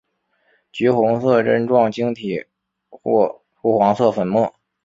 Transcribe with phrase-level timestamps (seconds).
[0.71, 2.45] 橘红色针状晶体
[2.89, 4.51] 或赭黄色粉末。